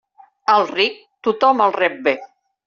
Al 0.53 0.65
ric, 0.71 0.95
tothom 1.29 1.63
el 1.67 1.77
rep 1.77 2.01
bé. 2.09 2.17